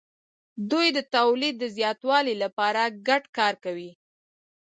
[0.71, 3.91] دوی د تولید د زیاتوالي لپاره ګډ کار کوي.